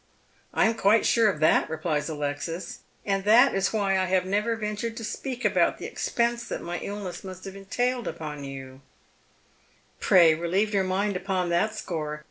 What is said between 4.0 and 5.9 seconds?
have never ventured to speak about the